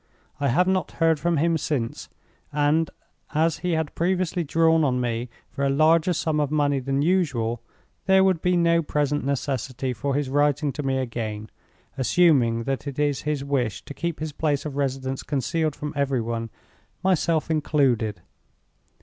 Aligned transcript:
I 0.39 0.47
have 0.47 0.65
not 0.67 0.93
heard 0.93 1.19
from 1.19 1.37
him 1.37 1.59
since; 1.59 2.09
and, 2.51 2.89
as 3.35 3.59
he 3.59 3.73
had 3.73 3.93
previously 3.93 4.43
drawn 4.43 4.83
on 4.83 4.99
me 4.99 5.29
for 5.51 5.63
a 5.63 5.69
larger 5.69 6.11
sum 6.13 6.39
of 6.39 6.49
money 6.49 6.79
than 6.79 7.03
usual, 7.03 7.61
there 8.07 8.23
would 8.23 8.41
be 8.41 8.57
no 8.57 8.81
present 8.81 9.23
necessity 9.23 9.93
for 9.93 10.15
his 10.15 10.27
writing 10.27 10.73
to 10.73 10.81
me 10.81 10.97
again—assuming 10.97 12.63
that 12.63 12.87
it 12.87 12.97
is 12.97 13.21
his 13.29 13.43
wish 13.43 13.85
to 13.85 13.93
keep 13.93 14.19
his 14.19 14.31
place 14.31 14.65
of 14.65 14.75
residence 14.75 15.21
concealed 15.21 15.75
from 15.75 15.93
every 15.95 16.19
one, 16.19 16.49
myself 17.03 17.51
included. 17.51 18.21